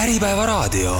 [0.00, 0.96] Äripäevaraadio.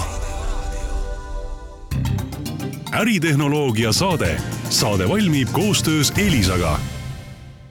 [2.92, 4.36] äritehnoloogia saade.
[4.70, 6.78] saade valmib koostöös Elisaga.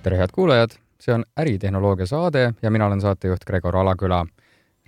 [0.04, 0.70] tere, head kuulajad,
[1.00, 4.26] see on äritehnoloogia saade ja mina olen saatejuht Gregor Alaküla.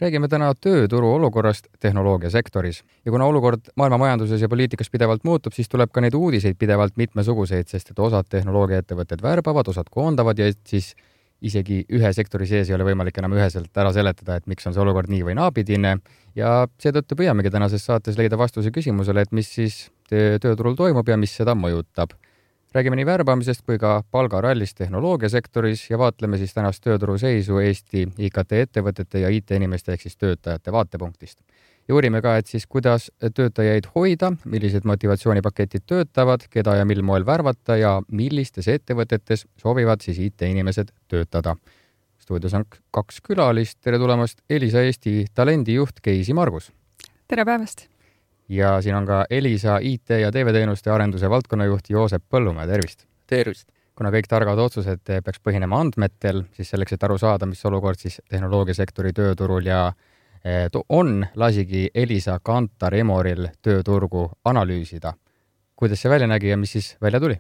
[0.01, 5.70] räägime täna tööturu olukorrast tehnoloogiasektoris ja kuna olukord maailma majanduses ja poliitikas pidevalt muutub, siis
[5.70, 10.96] tuleb ka neid uudiseid pidevalt mitmesuguseid, sest et osad tehnoloogiaettevõtted värbavad, osad koondavad ja siis
[11.42, 14.84] isegi ühe sektori sees ei ole võimalik enam üheselt ära seletada, et miks on see
[14.84, 15.96] olukord nii või naapidine
[16.38, 21.34] ja seetõttu püüamegi tänases saates leida vastuse küsimusele, et mis siis tööturul toimub ja mis
[21.35, 22.13] seda mõjutab.
[22.73, 28.52] räägime nii värbamisest kui ka palgarallist tehnoloogiasektoris ja vaatleme siis tänast tööturu seisu Eesti IKT
[28.52, 31.40] ettevõtete ja IT-inimeste ehk siis töötajate vaatepunktist
[31.88, 37.26] ja uurime ka, et siis kuidas töötajaid hoida, millised motivatsioonipaketid töötavad, keda ja mil moel
[37.26, 41.55] värvata ja millistes ettevõtetes soovivad siis IT-inimesed töötada.
[42.21, 46.71] stuudios on kaks külalist, tere tulemast, Elisa Eesti talendijuht Keisi Margus.
[47.27, 47.88] tere päevast!
[48.49, 53.07] ja siin on ka Elisa IT ja TV-teenuste arenduse valdkonnajuht Joosep Põllumäe, tervist!
[53.27, 53.68] tervist!
[53.96, 58.21] kuna kõik targad otsused peaks põhinema andmetel, siis selleks, et aru saada, mis olukord siis
[58.29, 59.91] tehnoloogiasektori tööturul ja
[60.89, 65.13] on, lasigi Elisa Kantar Emoril tööturgu analüüsida.
[65.75, 67.39] kuidas see välja nägi ja mis siis välja tuli?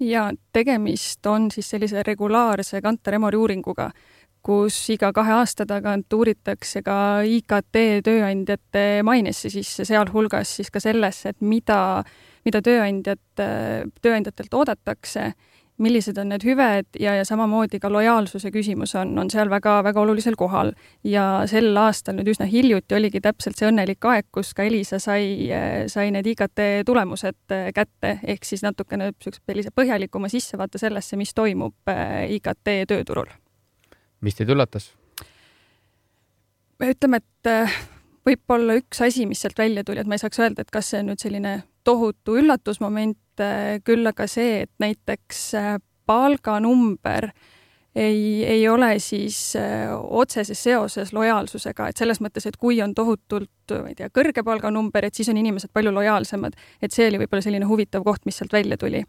[0.00, 3.90] ja tegemist on siis sellise regulaarse Kantar Emori uuringuga,
[4.42, 11.34] kus iga kahe aasta tagant uuritakse ka IKT tööandjate mainesse sisse, sealhulgas siis ka sellesse,
[11.34, 12.02] et mida,
[12.44, 13.20] mida tööandjad,
[14.00, 15.32] tööandjatelt oodatakse
[15.80, 20.36] millised on need hüved ja, ja samamoodi ka lojaalsuse küsimus on, on seal väga-väga olulisel
[20.38, 20.72] kohal.
[21.04, 25.48] ja sel aastal nüüd üsna hiljuti oligi täpselt see õnnelik aeg, kus ka Elisa sai,
[25.92, 31.90] sai need IKT tulemused kätte, ehk siis natukene niisuguse sellise põhjalikuma sissevaate sellesse, mis toimub
[31.90, 33.30] äh, IKT tööturul.
[34.20, 34.92] mis teid üllatas?
[36.80, 37.80] ütleme, et äh,
[38.26, 41.02] võib-olla üks asi, mis sealt välja tuli, et ma ei saaks öelda, et kas see
[41.02, 43.18] on nüüd selline tohutu üllatusmoment,
[43.84, 45.72] küll aga see, et näiteks äh,
[46.06, 47.30] palganumber
[47.94, 53.50] ei, ei ole siis äh, otseses seoses lojaalsusega, et selles mõttes, et kui on tohutult,
[53.70, 57.42] ma ei tea, kõrge palganumber, et siis on inimesed palju lojaalsemad, et see oli võib-olla
[57.42, 59.02] selline huvitav koht, mis sealt välja tuli.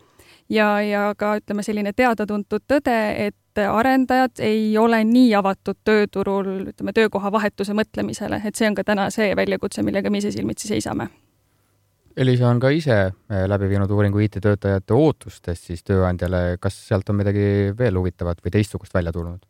[0.50, 6.94] ja, ja ka ütleme, selline teada-tuntud tõde, et arendajad ei ole nii avatud tööturul, ütleme,
[6.94, 11.12] töökohavahetuse mõtlemisele, et see on ka täna see väljakutse, millega me ise silmitsi seisame
[12.18, 17.22] Elisa on ka ise eh, läbi viinud uuringu IT-töötajate ootustest siis tööandjale, kas sealt on
[17.22, 19.46] midagi veel huvitavat või teistsugust välja tulnud?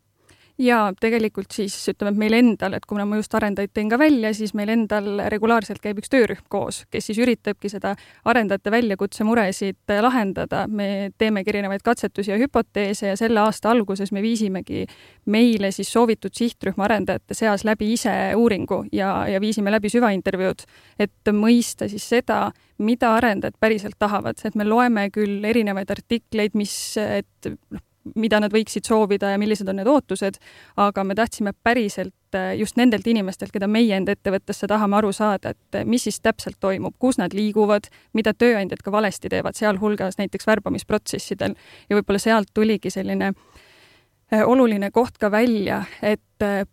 [0.62, 4.32] Ja tegelikult siis ütleme, et meil endal, et kuna ma just arendajaid tõin ka välja,
[4.38, 7.96] siis meil endal regulaarselt käib üks töörühm koos, kes siis üritabki seda
[8.30, 10.66] arendajate väljakutse muresid lahendada.
[10.68, 14.86] me teemegi erinevaid katsetusi ja hüpoteese ja selle aasta alguses me viisimegi
[15.26, 20.66] meile siis soovitud sihtrühma arendajate seas läbi ise uuringu ja, ja viisime läbi süvaintervjuud,
[21.00, 26.74] et mõista siis seda, mida arendajad päriselt tahavad, et me loeme küll erinevaid artikleid, mis,
[26.98, 27.82] et noh,
[28.16, 30.40] mida nad võiksid soovida ja millised on need ootused,
[30.82, 35.54] aga me tahtsime päriselt äh, just nendelt inimestelt, keda meie enda ettevõttesse tahame aru saada,
[35.56, 40.18] et äh, mis siis täpselt toimub, kus nad liiguvad, mida tööandjad ka valesti teevad, sealhulgas
[40.22, 41.58] näiteks värbamisprotsessidel.
[41.90, 46.22] Ja võib-olla sealt tuligi selline äh, oluline koht ka välja, et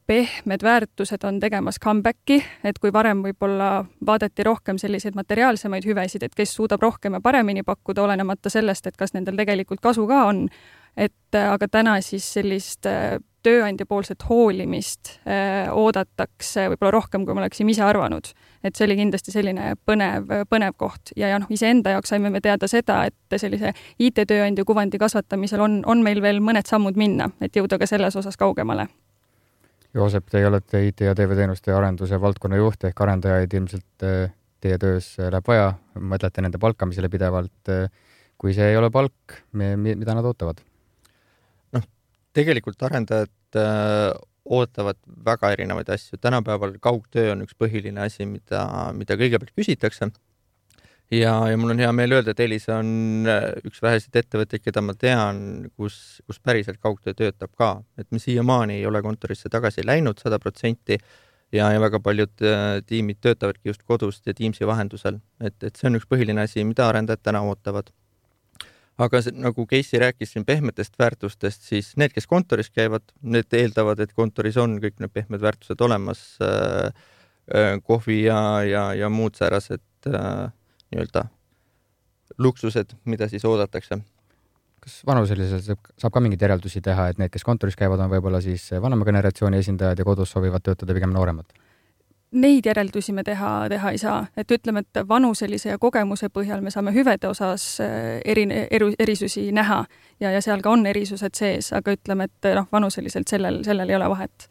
[0.06, 6.34] pehmed väärtused on tegemas comeback'i, et kui varem võib-olla vaadati rohkem selliseid materiaalsemaid hüvesid, et
[6.34, 10.47] kes suudab rohkem ja paremini pakkuda, olenemata sellest, et kas nendel tegelikult kasu ka on,
[10.98, 17.36] et äh, aga täna siis sellist äh, tööandja poolset hoolimist äh, oodatakse võib-olla rohkem, kui
[17.36, 18.32] me oleksime ise arvanud.
[18.64, 22.42] et see oli kindlasti selline põnev, põnev koht ja, ja noh, iseenda jaoks saime me
[22.44, 27.54] teada seda, et sellise IT-tööandja kuvandi kasvatamisel on, on meil veel mõned sammud minna, et
[27.56, 28.88] jõuda ka selles osas kaugemale.
[29.94, 34.08] Joosep, teie olete IT ja TV-teenuste arenduse valdkonna juht ehk arendajaid ilmselt
[34.60, 37.72] teie töös läheb vaja, mõtlete nende palkamisele pidevalt.
[38.38, 40.60] kui see ei ole palk, mida nad ootavad?
[42.37, 44.12] Tegelikult arendajad äh,
[44.49, 48.64] ootavad väga erinevaid asju, tänapäeval kaugtöö on üks põhiline asi, mida,
[48.97, 50.11] mida kõigepealt küsitakse.
[51.12, 54.82] ja, ja mul on hea meel öelda, et Elisa on äh, üks väheseid ettevõtteid, keda
[54.85, 59.87] ma tean, kus, kus päriselt kaugtöö töötab ka, et me siiamaani ei ole kontorisse tagasi
[59.87, 60.99] läinud sada protsenti
[61.52, 65.88] ja, ja väga paljud äh, tiimid töötavadki just kodust ja Teamsi vahendusel, et, et see
[65.91, 67.93] on üks põhiline asi, mida arendajad täna ootavad
[68.99, 74.03] aga see, nagu Casey rääkis siin pehmetest väärtustest, siis need, kes kontoris käivad, need eeldavad,
[74.03, 76.93] et kontoris on kõik need pehmed väärtused olemas äh,,
[77.55, 80.49] äh, kohvi ja, ja, ja muud säärased äh,
[80.91, 81.29] nii-öelda
[82.39, 84.00] luksused, mida siis oodatakse.
[84.79, 88.69] kas vanuseliselt saab ka mingeid järeldusi teha, et need, kes kontoris käivad, on võib-olla siis
[88.83, 91.50] vanema generatsiooni esindajad ja kodus soovivad töötada pigem nooremad?
[92.32, 96.70] Neid järeldusi me teha, teha ei saa, et ütleme, et vanuselise ja kogemuse põhjal me
[96.70, 99.84] saame hüvede osas äh, eri, eru, erisusi näha
[100.20, 103.96] ja, ja seal ka on erisused sees, aga ütleme, et noh, vanuseliselt sellel, sellel ei
[103.96, 104.48] ole vahet.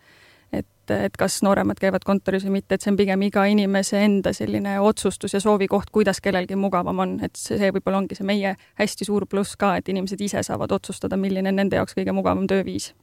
[0.52, 4.32] et, et kas nooremad käivad kontoris või mitte, et see on pigem iga inimese enda
[4.34, 8.56] selline otsustus ja soovikoht, kuidas kellelgi mugavam on, et see, see võib-olla ongi see meie
[8.80, 12.48] hästi suur pluss ka, et inimesed ise saavad otsustada, milline on nende jaoks kõige mugavam
[12.48, 12.94] tööviis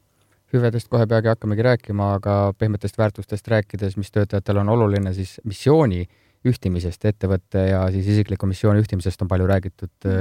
[0.55, 6.05] hüvedest kohe peagi hakkamegi rääkima, aga pehmetest väärtustest rääkides, mis töötajatel on oluline, siis missiooni
[6.45, 10.13] ühtimisest, ettevõtte ja siis isikliku missiooni ühtimisest on palju räägitud.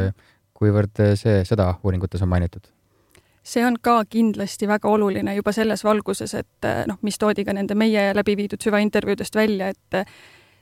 [0.53, 2.69] kuivõrd see, seda uuringutes on mainitud?
[3.43, 7.75] see on ka kindlasti väga oluline juba selles valguses, et noh, mis toodi ka nende
[7.75, 10.07] meie läbi viidud süvaintervjuudest välja, et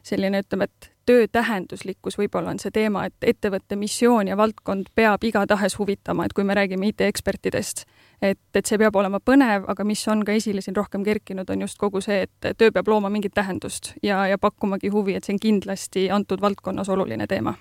[0.03, 5.23] selline, ütleme, et töö tähenduslikkus võib-olla on see teema, et ettevõtte missioon ja valdkond peab
[5.23, 7.85] igatahes huvitama, et kui me räägime IT-ekspertidest,
[8.21, 11.65] et, et see peab olema põnev, aga mis on ka esile siin rohkem kerkinud, on
[11.65, 15.35] just kogu see, et töö peab looma mingit tähendust ja, ja pakkumagi huvi, et see
[15.35, 17.55] on kindlasti antud valdkonnas oluline teema.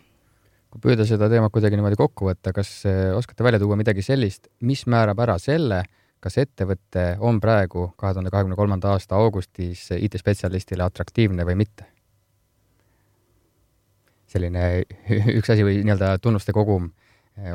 [0.70, 2.84] kui püüda seda teemat kuidagi niimoodi kokku võtta, kas
[3.16, 5.82] oskate välja tuua midagi sellist, mis määrab ära selle,
[6.20, 11.88] kas ettevõte on praegu kahe tuhande kahekümne kolmanda aasta augustis IT-spetsialistile atraktiivne või mitte?
[14.30, 14.84] selline
[15.38, 16.92] üks asi või nii-öelda tunnuste kogum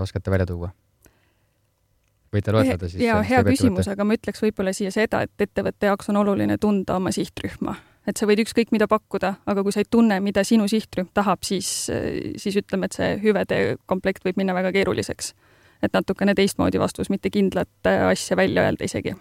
[0.01, 0.73] oskate välja tuua?
[2.33, 3.03] Võite loetleda siis?
[3.03, 6.97] jaa, hea küsimus, aga ma ütleks võib-olla siia seda, et ettevõtte jaoks on oluline tunda
[6.99, 7.75] oma sihtrühma.
[8.07, 11.43] et sa võid ükskõik mida pakkuda, aga kui sa ei tunne, mida sinu sihtrühm tahab,
[11.43, 11.89] siis,
[12.37, 15.33] siis ütleme, et see hüvede komplekt võib minna väga keeruliseks.
[15.83, 19.15] et natukene teistmoodi vastus, mitte kindlat asja välja öelda isegi.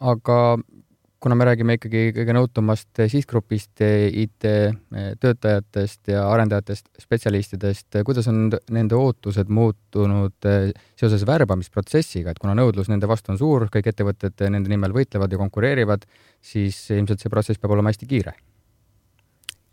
[0.00, 0.58] aga
[1.20, 3.82] kuna me räägime ikkagi kõige nõutumast sihtgrupist,
[4.22, 12.90] IT-töötajatest ja arendajatest, spetsialistidest, kuidas on nende ootused muutunud eh, seoses värbamisprotsessiga, et kuna nõudlus
[12.92, 16.06] nende vastu on suur, kõik ettevõtted nende nimel võitlevad ja konkureerivad,
[16.38, 18.32] siis ilmselt see protsess peab olema hästi kiire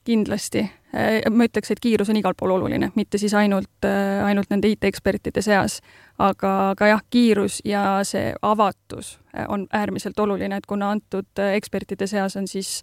[0.05, 0.69] kindlasti.
[0.95, 4.69] Äh, ma ütleks, et kiirus on igal pool oluline, mitte siis ainult, äh, ainult nende
[4.71, 5.81] IT-ekspertide seas.
[6.17, 12.07] aga, aga jah, kiirus ja see avatus äh, on äärmiselt oluline, et kuna antud ekspertide
[12.07, 12.81] seas on siis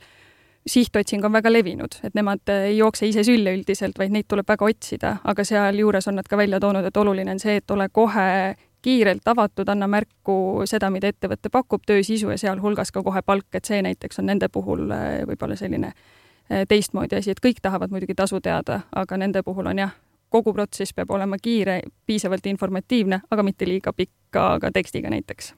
[0.69, 4.69] sihtotsing on väga levinud, et nemad ei jookse ise sülle üldiselt, vaid neid tuleb väga
[4.69, 8.55] otsida, aga sealjuures on nad ka välja toonud, et oluline on see, et ole kohe
[8.83, 13.49] kiirelt avatud, anna märku seda, mida ettevõte pakub, töö sisu ja sealhulgas ka kohe palk,
[13.55, 14.85] et see näiteks on nende puhul
[15.27, 16.22] võib-olla selline äh,
[16.69, 19.95] teistmoodi asi, et kõik tahavad muidugi tasu teada, aga nende puhul on jah,
[20.33, 25.55] kogu protsess peab olema kiire, piisavalt informatiivne, aga mitte liiga pika ka tekstiga näiteks.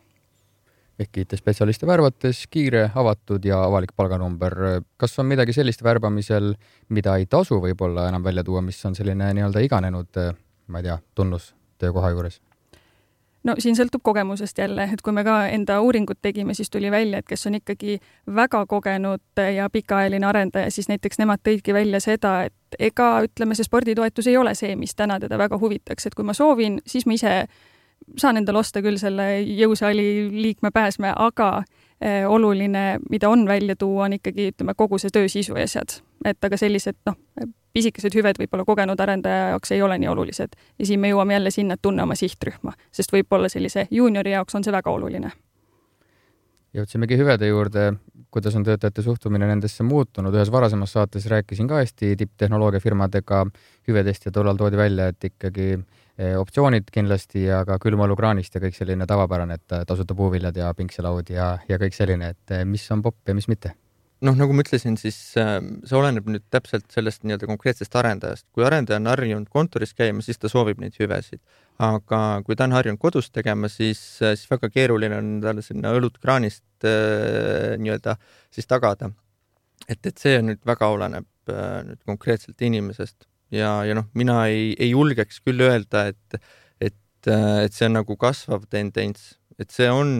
[0.99, 4.55] ehk IT-spetsialiste värvates kiire, avatud ja avalik palganumber.
[4.97, 6.55] kas on midagi sellist värbamisel,
[6.89, 10.21] mida ei tasu võib-olla enam välja tuua, mis on selline nii-öelda iganenud,
[10.67, 12.41] ma ei tea, tunnus töökoha juures?
[13.45, 17.21] No siin sõltub kogemusest jälle, et kui me ka enda uuringut tegime, siis tuli välja,
[17.21, 17.99] et kes on ikkagi
[18.37, 23.69] väga kogenud ja pikaajaline arendaja, siis näiteks nemad tõidki välja seda, et ega ütleme, see
[23.69, 27.19] sporditoetus ei ole see, mis täna teda väga huvitaks, et kui ma soovin, siis ma
[27.19, 27.35] ise
[28.21, 31.63] saan endale osta küll selle jõusaali liikme pääsme, aga
[32.29, 36.01] oluline, mida on välja tuua, on ikkagi ütleme, kogu see töö sisu ja asjad.
[36.25, 37.17] et aga sellised noh,
[37.75, 40.55] pisikesed hüved võib-olla kogenud arendaja jaoks ei ole nii olulised.
[40.79, 44.55] ja siin me jõuame jälle sinna, et tunne oma sihtrühma, sest võib-olla sellise juuniori jaoks
[44.55, 45.33] on see väga oluline.
[46.75, 47.93] jõudsimegi hüvede juurde,
[48.35, 53.45] kuidas on töötajate suhtumine nendesse muutunud, ühes varasemas saates rääkisin ka Eesti tipptehnoloogiafirmadega
[53.89, 55.85] hüvedest ja tollal toodi välja, et ikkagi eh,
[56.39, 61.57] optsioonid kindlasti ja ka külmaõlukraanist ja kõik selline tavapärane, et tasuta puuviljad ja pingselaud ja,
[61.69, 63.75] ja kõik selline, et eh, mis on popp ja mis mitte
[64.25, 68.47] noh, nagu ma ütlesin, siis äh, see oleneb nüüd täpselt sellest nii-öelda konkreetsest arendajast.
[68.55, 71.43] kui arendaja on harjunud kontoris käima, siis ta soovib neid hüvesid.
[71.83, 75.93] aga kui ta on harjunud kodus tegema, siis, äh, siis väga keeruline on talle sinna
[75.99, 78.17] õlut kraanist nii-öelda
[78.55, 79.11] siis tagada.
[79.89, 84.93] et, et see nüüd väga oleneb nüüd konkreetselt inimesest ja, ja noh, mina ei, ei
[84.93, 86.41] julgeks küll öelda, et,
[86.81, 90.13] et, et see on nagu kasvav tendents, et see on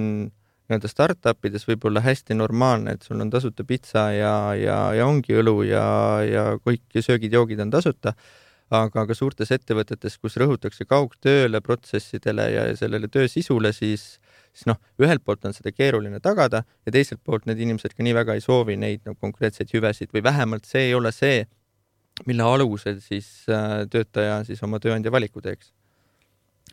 [0.65, 5.07] nii-öelda startup ides võib olla hästi normaalne, et sul on tasuta pitsa ja, ja, ja
[5.07, 5.85] ongi õlu ja,
[6.25, 8.15] ja kõik söögid-joogid on tasuta,
[8.75, 14.15] aga ka suurtes ettevõtetes, kus rõhutakse kaugtööle, protsessidele ja sellele töö sisule, siis
[14.55, 18.15] siis noh, ühelt poolt on seda keeruline tagada ja teiselt poolt need inimesed ka nii
[18.15, 21.43] väga ei soovi neid no, konkreetseid hüvesid või vähemalt see ei ole see,
[22.27, 25.73] mille alusel siis äh, töötaja siis oma tööandja valiku teeks.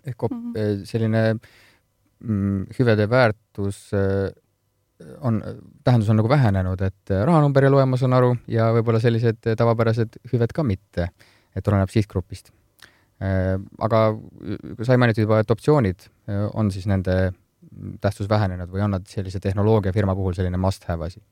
[0.05, 0.85] ehk mm -hmm.
[0.85, 1.39] selline äh,
[2.21, 4.29] Mm, hüvede väärtus äh,
[5.25, 5.41] on,
[5.83, 10.19] tähendus on nagu vähenenud, et rahanumber ei loe, ma saan aru, ja võib-olla sellised tavapärased
[10.29, 11.07] hüved ka mitte,
[11.57, 12.51] et oleneb sihtgrupist.
[13.25, 14.03] Äh, aga
[14.85, 16.05] sai mainitud juba, et optsioonid
[16.53, 17.17] on siis nende
[18.01, 21.23] tähtsus vähenenud või on nad sellise tehnoloogiafirma puhul selline must have asi?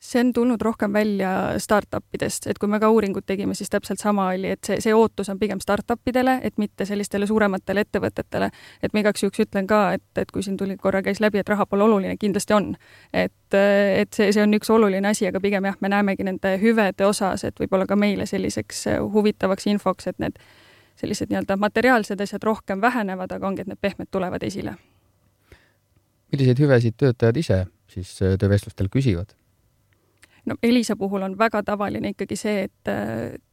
[0.00, 4.00] See on tulnud rohkem välja startup idest, et kui me ka uuringut tegime, siis täpselt
[4.00, 8.48] sama oli, et see, see ootus on pigem startup idele, et mitte sellistele suurematele ettevõtetele.
[8.82, 11.48] et ma igaks juhuks ütlen ka, et, et kui siin tuli korra käis läbi, et
[11.48, 12.74] raha pole oluline, kindlasti on.
[13.12, 17.06] et, et see, see on üks oluline asi, aga pigem jah, me näemegi nende hüvede
[17.06, 20.40] osas, et võib-olla ka meile selliseks huvitavaks infoks, et need
[20.96, 24.78] sellised nii-öelda materiaalsed asjad rohkem vähenevad, aga ongi, et need pehmed tulevad esile.
[26.32, 29.34] milliseid hüvesid töötajad ise siis töövestlustel küsivad?
[30.46, 32.92] No Elisa puhul on väga tavaline ikkagi see, et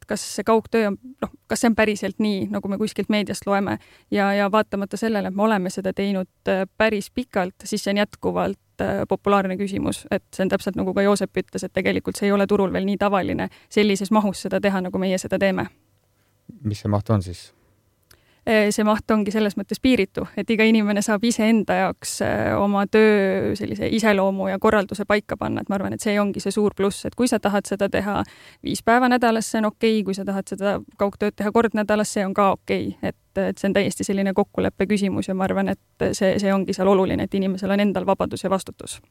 [0.08, 3.78] kas see kaugtöö on, noh, kas see on päriselt nii, nagu me kuskilt meediast loeme
[4.12, 8.02] ja, ja vaatamata sellele, et me oleme seda teinud äh, päris pikalt, siis see on
[8.04, 12.30] jätkuvalt äh, populaarne küsimus, et see on täpselt nagu ka Joosep ütles, et tegelikult see
[12.32, 15.68] ei ole turul veel nii tavaline sellises mahus seda teha, nagu meie seda teeme.
[16.64, 17.50] mis see maht on siis?
[18.48, 22.86] Eh, see maht ongi selles mõttes piiritu, et iga inimene saab iseenda jaoks eh, oma
[22.88, 26.72] töö sellise iseloomu ja korralduse paika panna, et ma arvan, et see ongi see suur
[26.78, 28.22] pluss, et kui sa tahad seda teha
[28.64, 32.14] viis päeva nädalas, see on okei okay., kui sa tahad seda kaugtööd teha kord nädalas,
[32.16, 35.44] see on ka okei okay., et, et see on täiesti selline kokkuleppe küsimus ja ma
[35.50, 39.02] arvan, et see, see ongi seal oluline, et inimesel on endal vabadus ja vastutus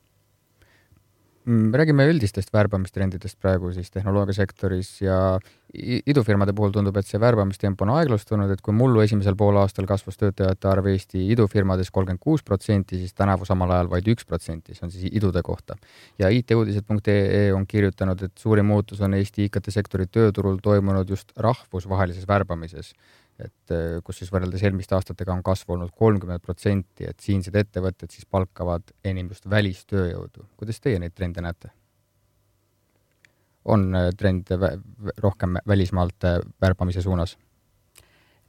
[1.47, 5.39] räägime üldistest värbamistrendidest praegu siis tehnoloogiasektoris ja
[5.77, 10.69] idufirmade puhul tundub, et see värbamistempo on aeglustunud, et kui mullu esimesel poolaastal kasvas töötajate
[10.71, 14.95] arv Eesti idufirmades kolmkümmend kuus protsenti, siis tänavu samal ajal vaid üks protsenti, see on
[14.95, 15.77] siis idude kohta.
[16.19, 22.95] ja ituudised.ee on kirjutanud, et suurim muutus on Eesti IKT-sektori tööturul toimunud just rahvusvahelises värbamises
[23.43, 28.13] et äh, kus siis võrreldes eelmiste aastatega on kasv olnud kolmkümmend protsenti, et siinsed ettevõtted
[28.13, 30.47] siis palkavad enim just välistööjõudu.
[30.57, 31.73] kuidas teie neid trende näete?
[33.67, 34.53] on äh, trend
[35.19, 37.37] rohkem välismaalt äh, värbamise suunas?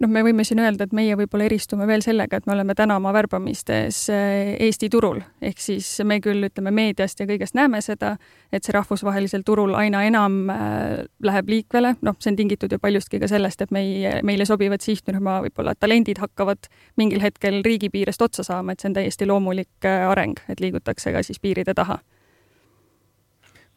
[0.04, 2.98] Noh, me võime siin öelda, et meie võib-olla eristume veel sellega, et me oleme täna
[3.00, 8.16] oma värbamistes äh, Eesti turul, ehk siis me küll ütleme meediast ja kõigest näeme seda,
[8.54, 13.22] et see rahvusvahelisel turul aina enam äh, läheb liikvele, noh, see on tingitud ju paljustki
[13.24, 16.70] ka sellest, et meie, meile sobivad sihtrühma võib-olla talendid hakkavad
[17.02, 21.16] mingil hetkel riigi piirest otsa saama, et see on täiesti loomulik äh, areng, et liigutakse
[21.16, 22.00] ka siis piiride taha.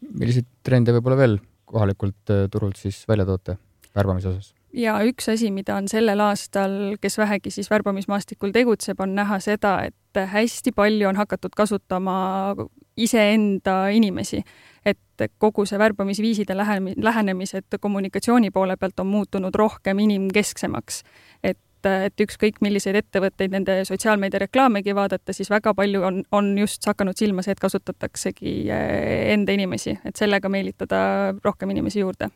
[0.00, 3.56] milliseid trende võib-olla veel kohalikult turult siis välja toote
[3.94, 4.59] värbamise osas?
[4.72, 9.78] Ja üks asi, mida on sellel aastal, kes vähegi siis värbamismaastikul tegutseb, on näha seda,
[9.90, 12.18] et hästi palju on hakatud kasutama
[12.96, 14.42] iseenda inimesi.
[14.84, 14.98] et
[15.38, 21.02] kogu see värbamisviiside lähenemised kommunikatsiooni poole pealt on muutunud rohkem inimkesksemaks.
[21.42, 26.84] et et ükskõik milliseid ettevõtteid nende sotsiaalmeedia reklaamegi vaadata, siis väga palju on, on just
[26.84, 31.00] hakanud silma see, et kasutataksegi eh, enda inimesi, et sellega meelitada
[31.44, 32.28] rohkem inimesi juurde.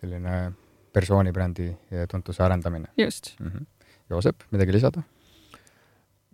[0.00, 0.52] selline
[0.92, 1.70] persoonibrändi
[2.10, 2.88] tuntuse arendamine.
[2.98, 3.46] just mm.
[3.46, 3.66] -hmm.
[4.10, 5.02] Joosep, midagi lisada?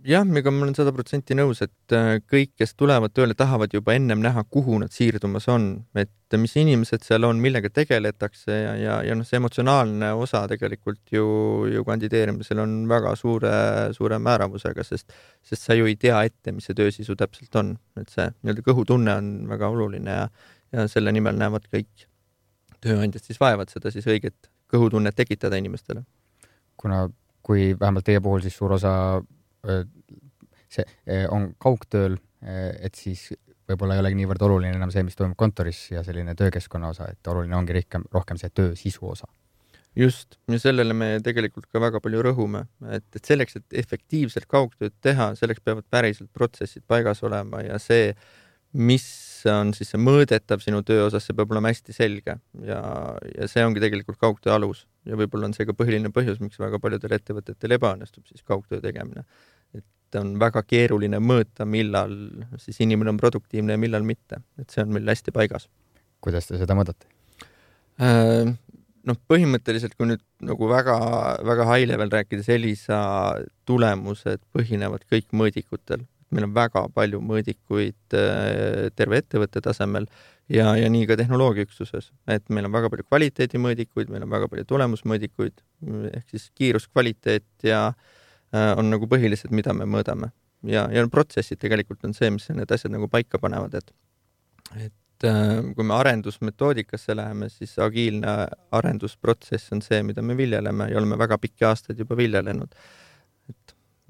[0.06, 3.94] jah, ega ma olen sada protsenti nõus, et äh, kõik, kes tulevad tööle, tahavad juba
[3.96, 8.96] ennem näha, kuhu nad siirdumas on, et mis inimesed seal on, millega tegeletakse ja, ja,
[9.06, 11.26] ja noh, see emotsionaalne osa tegelikult ju,
[11.72, 13.54] ju kandideerimisel on väga suure,
[13.96, 15.14] suure määravusega, sest,
[15.46, 19.16] sest sa ju ei tea ette, mis see töösisu täpselt on, et see nii-öelda kõhutunne
[19.22, 20.28] on väga oluline ja,
[20.76, 22.06] ja selle nimel näevad kõik
[22.86, 26.04] tööandjad siis vaevad seda siis õiget kõhutunnet tekitada inimestele.
[26.76, 27.06] kuna,
[27.42, 28.92] kui vähemalt teie puhul siis suur osa
[30.72, 33.30] see on kaugtööl, et siis
[33.66, 37.30] võib-olla ei olegi niivõrd oluline enam see, mis toimub kontoris ja selline töökeskkonna osa, et
[37.32, 39.28] oluline ongi rohkem, rohkem see töö sisu osa.
[39.96, 44.92] just, ja sellele me tegelikult ka väga palju rõhume, et, et selleks, et efektiivselt kaugtööd
[45.02, 48.12] teha, selleks peavad päriselt protsessid paigas olema ja see,
[48.76, 49.06] mis
[49.50, 52.80] on siis see mõõdetav sinu töö osas, see peab olema hästi selge ja,
[53.32, 56.80] ja see ongi tegelikult kaugtöö alus ja võib-olla on see ka põhiline põhjus, miks väga
[56.82, 59.26] paljudel ettevõtetel ebaõnnestub siis kaugtöö tegemine.
[59.76, 62.14] et on väga keeruline mõõta, millal
[62.62, 65.68] siis inimene on produktiivne ja millal mitte, et see on meil hästi paigas.
[66.20, 67.10] kuidas te seda mõõdate
[68.00, 68.56] äh,?
[69.06, 72.98] noh, põhimõtteliselt kui nüüd nagu väga-väga high level rääkides, Elisa
[73.68, 80.08] tulemused põhinevad kõik mõõdikutel meil on väga palju mõõdikuid äh, terve ettevõtte tasemel
[80.52, 84.66] ja, ja nii ka tehnoloogiaüksuses, et meil on väga palju kvaliteedimõõdikuid, meil on väga palju
[84.72, 85.62] tulemusmõõdikuid
[86.12, 90.32] ehk siis kiirus, kvaliteet ja äh, on nagu põhilised, mida me mõõdame.
[90.66, 93.92] ja, ja protsessid tegelikult on see, mis need asjad nagu paika panevad, et,
[94.74, 98.38] et äh, kui me arendusmetoodikasse läheme, siis agiilne
[98.74, 102.74] arendusprotsess on see, mida me viljeleme ja oleme väga pikki aastaid juba viljelenud.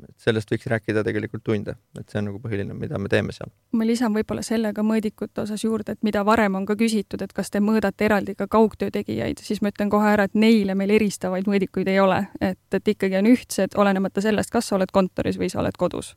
[0.04, 3.50] Et sellest võiks rääkida tegelikult tunde, et see on nagu põhiline, mida me teeme seal.
[3.72, 7.32] ma lisan võib-olla selle ka mõõdikute osas juurde, et mida varem on ka küsitud, et
[7.36, 10.96] kas te mõõdate eraldi ka kaugtöö tegijaid, siis ma ütlen kohe ära, et neile meil
[10.98, 15.40] eristavaid mõõdikuid ei ole, et, et ikkagi on ühtsed, olenemata sellest, kas sa oled kontoris
[15.40, 16.14] või sa oled kodus.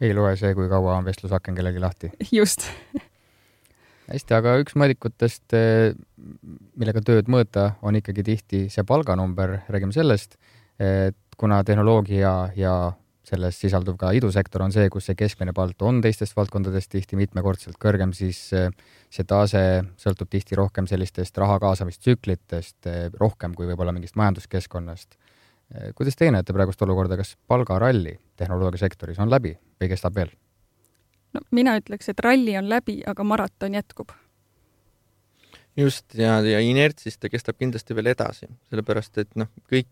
[0.00, 2.12] ei loe see, kui kaua on vestlusaken kellelgi lahti.
[2.40, 2.68] just
[4.12, 5.54] hästi, aga üks mõõdikutest,
[6.76, 10.36] millega tööd mõõta, on ikkagi tihti see palganumber, räägime sellest,
[10.82, 12.74] et kuna tehnoloogia ja
[13.26, 17.78] selles sisalduv ka idusektor on see, kus see keskmine palk on teistest valdkondadest tihti mitmekordselt
[17.82, 19.62] kõrgem, siis see tase
[20.00, 25.18] sõltub tihti rohkem sellistest raha kaasamistsüklitest, rohkem kui võib-olla mingist majanduskeskkonnast.
[25.94, 30.34] kuidas teie näete praegust olukorda, kas palgaralli tehnoloogiasektoris on läbi või kestab veel?
[31.32, 34.12] no mina ütleks, et ralli on läbi, aga maraton jätkub.
[35.76, 39.88] just, ja, ja inertsist ta kestab kindlasti veel edasi, sellepärast et noh, kõik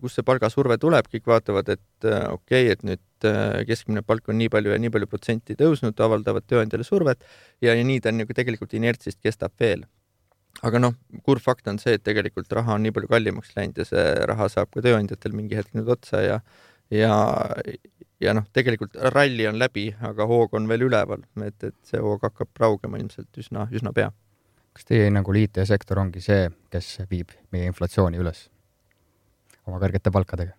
[0.00, 4.28] kust see palgasurve tuleb, kõik vaatavad, et äh, okei okay,, et nüüd äh, keskmine palk
[4.30, 7.24] on nii palju ja nii palju protsenti tõusnud, avaldavad tööandjale survet
[7.60, 9.86] ja, ja nii ta nagu tegelikult inertsist kestab veel.
[10.66, 13.86] aga noh, kurb fakt on see, et tegelikult raha on nii palju kallimaks läinud ja
[13.86, 16.40] see raha saab ka tööandjatel mingi hetk nüüd otsa ja
[16.90, 17.14] ja,
[18.20, 22.24] ja noh, tegelikult ralli on läbi, aga hoog on veel üleval, et, et see hoog
[22.26, 24.10] hakkab raugema ilmselt üsna, üsna pea.
[24.74, 28.48] kas teie hinnangul IT-sektor ongi see, kes viib meie inflatsiooni üles?
[29.68, 30.56] Oma kõrgete palkadega?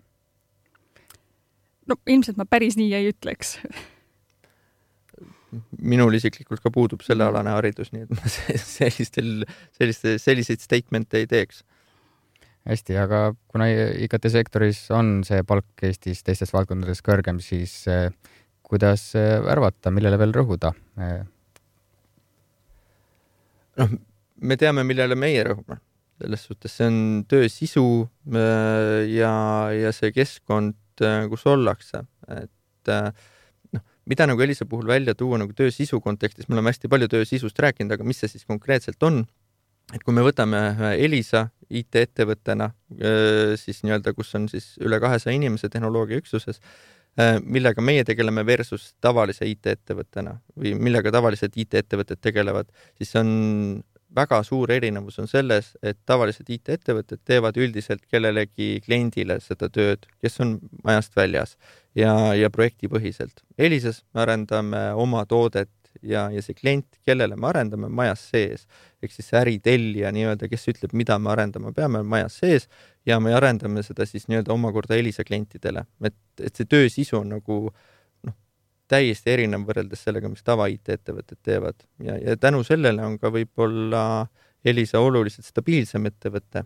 [1.89, 3.57] no ilmselt ma päris nii ei ütleks
[5.81, 8.31] minul isiklikult ka puudub sellealane haridus, nii et ma
[8.61, 9.43] sellistel,
[9.77, 11.63] selliste, selliseid statement'e ei teeks.
[12.69, 13.67] hästi, aga kuna
[14.05, 18.11] IKT sektoris on see palk Eestis teistes valdkondades kõrgem, siis eh,
[18.63, 20.73] kuidas eh, värvata, millele veel rõhuda?
[21.01, 21.23] Eh,
[23.81, 23.95] noh,
[24.41, 25.81] me teame, millele meie rõhume
[26.21, 26.97] selles suhtes see on
[27.29, 27.85] töö sisu
[28.29, 29.33] äh, ja,
[29.73, 32.03] ja see keskkond, äh, kus ollakse,
[32.37, 33.09] et äh,
[33.75, 37.09] noh, mida nagu Elisa puhul välja tuua nagu töö sisu kontekstis, me oleme hästi palju
[37.11, 39.23] töö sisust rääkinud, aga mis see siis konkreetselt on?
[39.91, 40.59] et kui me võtame
[40.93, 42.69] Elisa IT-ettevõttena,
[43.59, 46.61] siis nii-öelda, kus on siis üle kahesaja inimese tehnoloogiaüksuses,
[47.43, 53.33] millega meie tegeleme versus tavalise IT-ettevõttena või millega tavalised IT-ettevõtted tegelevad, siis on
[54.15, 60.39] väga suur erinevus on selles, et tavalised IT-ettevõtted teevad üldiselt kellelegi kliendile seda tööd, kes
[60.43, 61.55] on majast väljas
[61.95, 63.43] ja, ja projektipõhiselt.
[63.57, 65.71] Elises me arendame oma toodet
[66.01, 68.67] ja, ja see klient, kellele me arendame, majas sees.
[69.01, 72.67] ehk siis äritellija nii-öelda, kes ütleb, mida me arendama peame, majas sees
[73.05, 77.33] ja me arendame seda siis nii-öelda omakorda Elisa klientidele, et, et see töö sisu on
[77.37, 77.90] nagu äh,
[78.91, 84.03] täiesti erinev võrreldes sellega, mis tava IT-ettevõtted teevad ja, ja tänu sellele on ka võib-olla
[84.65, 86.65] Elisa oluliselt stabiilsem ettevõte.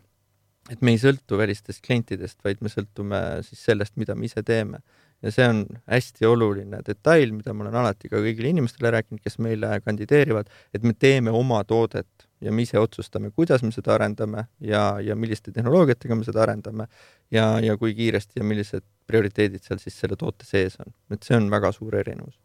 [0.69, 4.81] et me ei sõltu välistest klientidest, vaid me sõltume siis sellest, mida me ise teeme.
[5.21, 9.39] ja see on hästi oluline detail, mida ma olen alati ka kõigile inimestele rääkinud, kes
[9.39, 14.45] meile kandideerivad, et me teeme oma toodet ja me ise otsustame, kuidas me seda arendame
[14.61, 16.87] ja, ja milliste tehnoloogiatega me seda arendame
[17.31, 21.37] ja, ja kui kiiresti ja millised prioriteedid seal siis selle toote sees on, et see
[21.37, 22.39] on väga suur erinevus.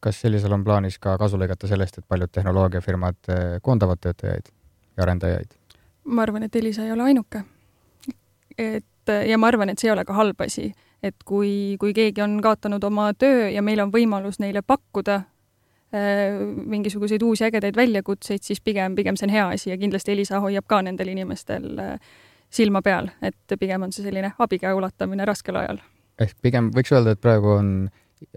[0.00, 4.50] kas sellisel on plaanis ka kasu lõigata sellest, et paljud tehnoloogiafirmad eh, koondavad töötajaid
[4.96, 5.54] ja arendajaid?
[6.04, 7.44] ma arvan, et Elisa ei ole ainuke.
[8.58, 12.22] et ja ma arvan, et see ei ole ka halb asi, et kui, kui keegi
[12.22, 15.35] on kaotanud oma töö ja meil on võimalus neile pakkuda eh,
[15.94, 20.66] mingisuguseid uusi ägedaid väljakutseid, siis pigem, pigem see on hea asi ja kindlasti Elisa hoiab
[20.66, 22.00] ka nendel inimestel äh,
[22.50, 25.78] silma peal, et pigem on see selline abikäe ulatamine raskel ajal.
[26.20, 27.72] ehk pigem võiks öelda, et praegu on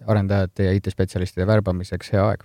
[0.05, 2.43] arendajate ja IT-spetsialistide värbamiseks hea aeg?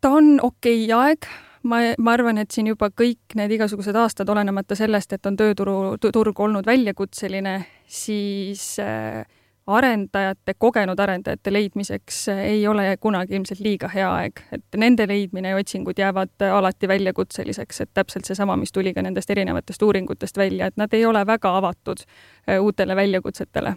[0.00, 1.28] ta on okei okay aeg,
[1.62, 5.76] ma, ma arvan, et siin juba kõik need igasugused aastad, olenemata sellest, et on tööturu,
[6.02, 9.22] turg olnud väljakutseline, siis äh,
[9.66, 15.56] arendajate, kogenud arendajate leidmiseks ei ole kunagi ilmselt liiga hea aeg, et nende leidmine ja
[15.56, 20.76] otsingud jäävad alati väljakutseliseks, et täpselt seesama, mis tuli ka nendest erinevatest uuringutest välja, et
[20.76, 23.76] nad ei ole väga avatud äh, uutele väljakutsetele.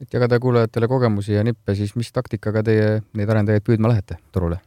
[0.00, 4.58] et jagada kuulajatele kogemusi ja nippe, siis mis taktikaga teie neid arendajaid püüdma lähete turule?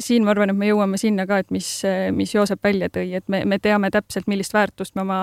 [0.00, 1.68] Siin ma arvan, et me jõuame sinna ka, et mis,
[2.16, 5.18] mis Joosep välja tõi, et me, me teame täpselt, millist väärtust me oma,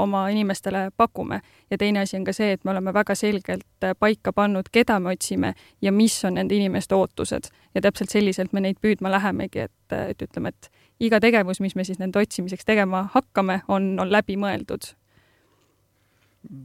[0.00, 1.40] oma inimestele pakume.
[1.70, 5.14] ja teine asi on ka see, et me oleme väga selgelt paika pannud, keda me
[5.14, 7.50] otsime ja mis on nende inimeste ootused.
[7.74, 11.84] ja täpselt selliselt me neid püüdma lähemegi, et, et ütleme, et iga tegevus, mis me
[11.84, 14.94] siis nende otsimiseks tegema hakkame, on, on läbimõeldud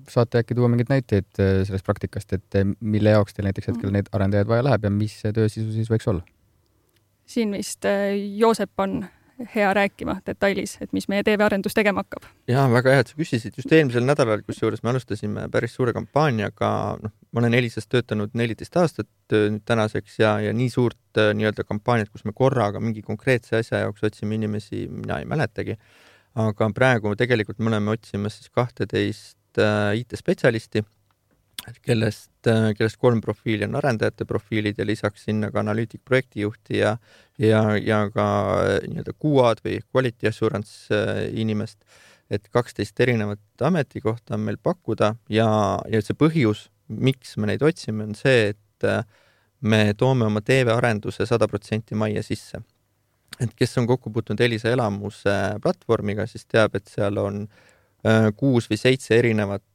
[0.10, 4.48] saate äkki tuua mingeid näiteid sellest praktikast, et mille jaoks teil näiteks hetkel neid arendajaid
[4.48, 6.24] vaja läheb ja mis see töö sisu siis võiks olla?
[7.26, 9.04] Siin vist äh, Joosep on
[9.56, 12.28] hea rääkima detailis, et mis meie TV-arendus tegema hakkab.
[12.48, 16.70] ja väga hea, et sa küsisid, just eelmisel nädalal, kusjuures me alustasime päris suure kampaaniaga,
[17.02, 21.34] noh, ma olen Elisas töötanud neliteist aastat äh, nüüd tänaseks ja, ja nii suurt äh,
[21.36, 25.80] nii-öelda kampaaniat, kus me korraga mingi konkreetse asja jaoks otsime inimesi, mina ei mäletagi.
[26.36, 30.84] aga praegu tegelikult me oleme otsimas siis kahteteist IT-spetsialisti
[31.82, 36.98] kellest, kellest kolm profiili on arendajate profiilid ja lisaks sinna ka analüütik, projektijuhti ja
[37.42, 38.26] ja, ja ka
[38.86, 41.00] nii-öelda QA-d või quality assurance
[41.34, 41.82] inimest
[42.30, 45.48] et kaksteist erinevat ametikohta on meil pakkuda ja,
[45.92, 49.04] ja see põhjus, miks me neid otsime, on see, et äh,
[49.62, 52.62] me toome oma TV-arenduse sada protsenti majja sisse.
[53.40, 57.42] et kes on kokku puutunud Elisa elamuse platvormiga, siis teab, et seal on
[58.06, 59.75] äh, kuus või seitse erinevat äh,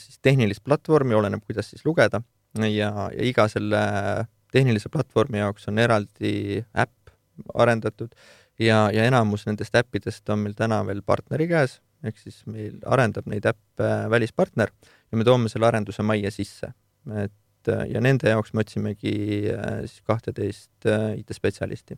[0.00, 2.22] siis tehnilist platvormi, oleneb, kuidas siis lugeda
[2.58, 3.80] ja, ja iga selle
[4.52, 7.12] tehnilise platvormi jaoks on eraldi äpp
[7.54, 8.14] arendatud
[8.60, 13.28] ja, ja enamus nendest äppidest on meil täna veel partneri käes, ehk siis meil arendab
[13.30, 16.72] neid äppe välispartner ja me toome selle arenduse majja sisse.
[17.24, 19.14] et ja nende jaoks me otsimegi
[19.52, 21.96] äh, siis kahteteist äh, IT-spetsialisti.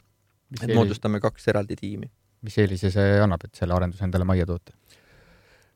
[0.62, 2.10] et moodustame kaks eraldi tiimi.
[2.42, 4.74] mis eelise see annab, et selle arenduse endale majja toote?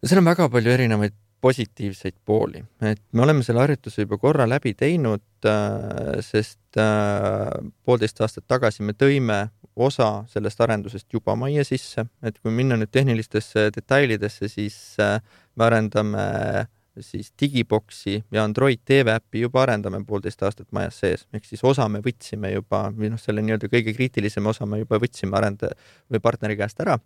[0.05, 4.75] seal on väga palju erinevaid positiivseid pooli, et me oleme selle harjutuse juba korra läbi
[4.75, 9.46] teinud, äh, sest poolteist aastat tagasi me tõime
[9.77, 15.20] osa sellest arendusest juba majja sisse, et kui minna nüüd tehnilistesse detailidesse, siis äh,
[15.57, 16.25] me arendame
[17.01, 21.88] siis digiboksi ja Android TV äppi juba arendame poolteist aastat majas sees, ehk siis osa
[21.92, 25.77] me võtsime juba või noh, selle nii-öelda kõige kriitilisema osa me juba võtsime arendaja
[26.12, 26.96] või partneri käest ära.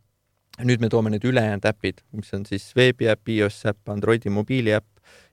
[0.58, 4.88] Nüüd me toome need ülejäänud äpid, mis on siis veebiäpp, iOS äpp, Androidi mobiiliäpp,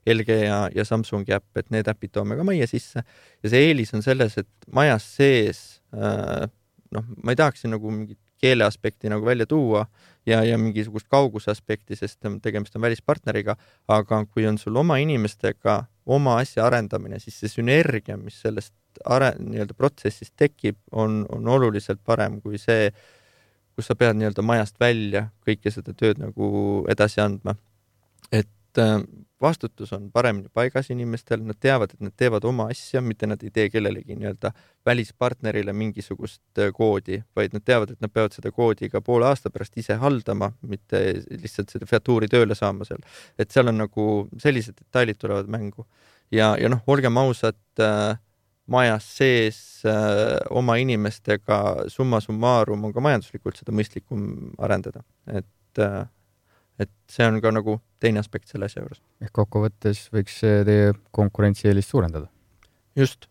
[0.08, 3.02] LG ja, ja Samsungi äpp, et need äpid toome ka majja sisse.
[3.42, 5.60] Ja see eelis on selles, et majas sees
[5.92, 6.48] äh,
[6.94, 9.84] noh, ma ei tahaks siin nagu mingit keele aspekti nagu välja tuua
[10.26, 13.56] ja, ja mingisugust kauguse aspekti, sest tegemist on välispartneriga,
[13.90, 19.34] aga kui on sul oma inimestega oma asja arendamine, siis see sünergia, mis sellest are-,
[19.42, 22.92] nii-öelda protsessist tekib, on, on oluliselt parem kui see,
[23.78, 26.48] kus sa pead nii-öelda majast välja kõike seda tööd nagu
[26.90, 27.54] edasi andma.
[28.34, 28.98] et äh,
[29.40, 33.52] vastutus on paremini paigas inimestel, nad teavad, et nad teevad oma asja, mitte nad ei
[33.54, 34.50] tee kellelegi nii-öelda
[34.86, 39.54] välispartnerile mingisugust äh, koodi, vaid nad teavad, et nad peavad seda koodi ka poole aasta
[39.54, 43.04] pärast ise haldama, mitte lihtsalt seda featuuri tööle saama seal.
[43.38, 44.08] et seal on nagu
[44.42, 45.86] sellised detailid tulevad mängu
[46.34, 48.18] ja, ja noh, olgem ausad äh,,
[48.68, 56.04] majas sees äh, oma inimestega summa summarum on ka majanduslikult seda mõistlikum arendada, et äh,
[56.78, 59.00] et see on ka nagu teine aspekt selle asja juures.
[59.24, 62.28] ehk kokkuvõttes võiks teie konkurentsieelist suurendada?
[62.98, 63.28] just,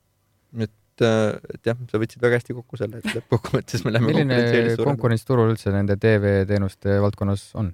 [0.58, 0.74] et,
[1.06, 5.28] äh, et jah, sa võtsid väga hästi kokku selle, et lõppkokkuvõttes me läheme milline konkurents
[5.28, 7.74] turul üldse nende TV-teenuste valdkonnas on?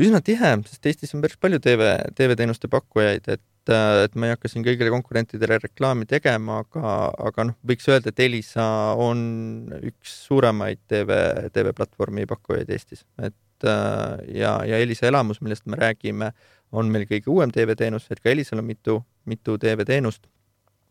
[0.00, 4.34] üsna tihe, sest Eestis on päris palju TV, TV-teenuste pakkujaid, et äh, et ma ei
[4.34, 6.96] hakka siin kõigile konkurentidele reklaami tegema, aga,
[7.30, 8.66] aga noh, võiks öelda, et Elisa
[9.00, 9.24] on
[9.80, 11.18] üks suuremaid TV,
[11.54, 16.30] TV-platvormi pakkujaid Eestis, et Äh, ja, ja Elisa elamus, millest me räägime,
[16.72, 18.98] on meil kõige uuem TV-teenus, et ka Elisal on mitu,
[19.30, 20.26] mitu TV-teenust.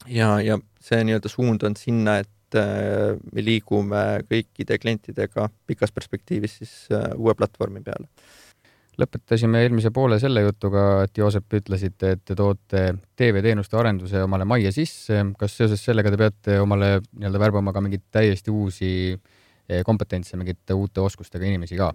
[0.08, 6.58] ja, ja see nii-öelda suund on sinna, et äh, me liigume kõikide klientidega pikas perspektiivis
[6.62, 6.74] siis
[7.16, 8.10] uue platvormi peale
[9.02, 12.84] lõpetasime eelmise poole selle jutuga, et Joosep, ütlesite, et te toote
[13.18, 15.24] TV-teenuste arenduse omale majja sisse.
[15.40, 18.92] kas seoses sellega te peate omale nii-öelda värbama ka mingeid täiesti uusi
[19.86, 21.94] kompetentse, mingite uute oskustega inimesi ka?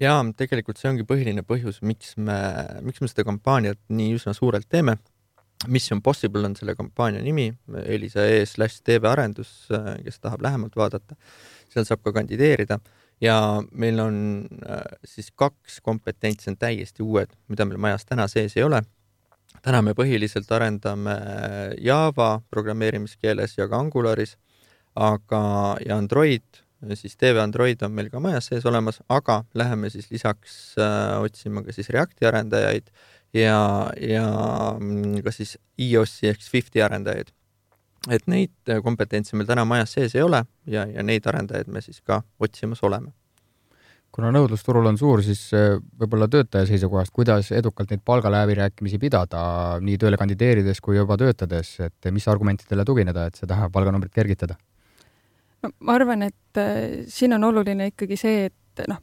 [0.00, 2.36] jaa, tegelikult see ongi põhiline põhjus, miks me,
[2.86, 4.96] miks me seda kampaaniat nii üsna suurelt teeme.
[5.68, 7.50] Mission Possible on selle kampaania nimi,
[7.84, 11.18] Elisa E slaš TV arendus, kes tahab lähemalt vaadata,
[11.68, 12.78] seal saab ka kandideerida
[13.20, 13.36] ja
[13.72, 14.16] meil on
[14.64, 18.82] äh, siis kaks kompetentsi on täiesti uued, mida meil majas täna sees ei ole.
[19.62, 21.16] täna me põhiliselt arendame
[21.78, 24.36] Java programmeerimiskeeles ja ka Angularis,
[24.94, 26.62] aga, ja Android
[26.94, 31.62] siis TV Android on meil ka majas sees olemas, aga läheme siis lisaks äh, otsima
[31.64, 32.88] ka siis Reacti arendajaid
[33.36, 34.26] ja, ja
[34.78, 37.32] mm, ka siis iOS-i ehk Swifti arendajaid.
[38.08, 41.82] Et neid äh, kompetentse meil täna majas sees ei ole ja, ja neid arendajaid me
[41.84, 43.12] siis ka otsimas oleme
[44.10, 49.42] kuna nõudlus turul on suur, siis äh, võib-olla töötaja seisukohast, kuidas edukalt neid palgaläbirääkimisi pidada
[49.84, 54.58] nii tööle kandideerides kui juba töötades, et mis argumentidele tugineda, et seda palganumbrit kergitada?
[55.62, 59.00] no ma arvan, et äh, siin on oluline ikkagi see, et noh,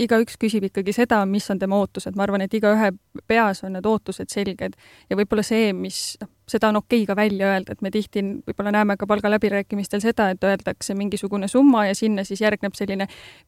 [0.00, 2.92] igaüks küsib ikkagi seda, mis on tema ootused, ma arvan, et igaühe
[3.30, 4.78] peas on need ootused selged
[5.10, 8.22] ja võib-olla see, mis noh, seda on okei okay ka välja öelda, et me tihti
[8.44, 13.06] võib-olla näeme ka palgaläbirääkimistel seda, et öeldakse mingisugune summa ja sinna siis järgneb selline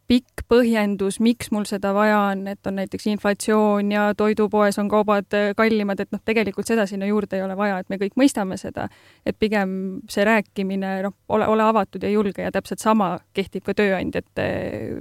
[0.08, 5.36] pikk põhjendus, miks mul seda vaja on, et on näiteks inflatsioon ja toidupoes on kaubad
[5.36, 8.58] äh, kallimad, et noh, tegelikult seda sinna juurde ei ole vaja, et me kõik mõistame
[8.60, 8.88] seda,
[9.26, 13.76] et pigem see rääkimine, noh, ole, ole avatud ja julge ja täpselt sama kehtib ka
[13.76, 14.46] tööandjate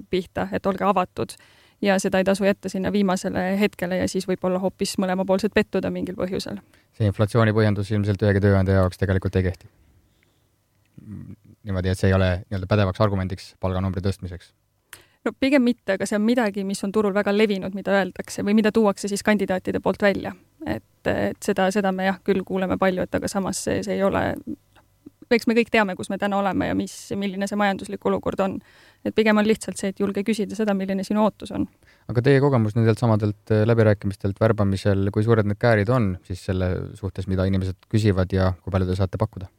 [0.09, 1.37] pihta, et olge avatud
[1.81, 6.15] ja seda ei tasu jätta sinna viimasele hetkele ja siis võib-olla hoopis mõlemapoolselt pettuda mingil
[6.19, 6.61] põhjusel.
[6.97, 9.71] see inflatsiooni põhjendus ilmselt ühegi tööandja jaoks tegelikult ei kehti?
[11.65, 14.53] niimoodi, et see ei ole nii-öelda pädevaks argumendiks palganumbri tõstmiseks?
[15.25, 18.55] no pigem mitte, aga see on midagi, mis on turul väga levinud, mida öeldakse või
[18.57, 20.35] mida tuuakse siis kandidaatide poolt välja.
[20.65, 24.03] et, et seda, seda me jah, küll kuuleme palju, et aga samas see, see ei
[24.03, 24.23] ole
[25.31, 28.59] eks me kõik teame, kus me täna oleme ja mis, milline see majanduslik olukord on.
[29.05, 31.67] et pigem on lihtsalt see, et julge küsida seda, milline sinu ootus on.
[32.11, 36.71] aga teie kogemus nendelt samadelt äh, läbirääkimistelt värbamisel, kui suured need käärid on siis selle
[36.93, 39.51] suhtes, mida inimesed küsivad ja kui palju te saate pakkuda?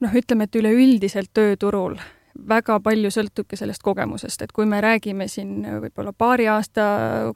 [0.00, 1.98] noh, ütleme, et üleüldiselt tööturul
[2.48, 6.84] väga palju sõltubki sellest kogemusest, et kui me räägime siin võib-olla paari aasta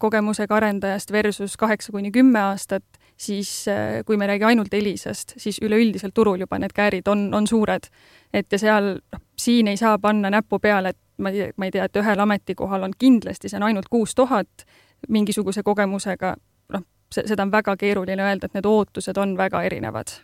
[0.00, 2.84] kogemusega arendajast versus kaheksa kuni kümme aastat,
[3.22, 7.28] siis äh, kui me ei räägi ainult Elisast, siis üleüldiselt turul juba need käärid on,
[7.34, 7.86] on suured.
[8.32, 11.70] et ja seal, noh, siin ei saa panna näppu peale, et ma ei, ma ei
[11.70, 14.66] tea, et ühel ametikohal on kindlasti, see on ainult kuus tuhat
[15.08, 16.34] mingisuguse kogemusega,
[16.74, 20.16] noh, seda on väga keeruline öelda, et need ootused on väga erinevad.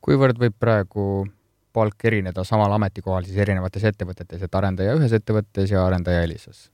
[0.00, 1.26] kuivõrd võib praegu
[1.72, 6.70] palk erineda samal ametikohal siis erinevates ettevõtetes, et arendaja ühes ettevõttes ja arendaja Elisas?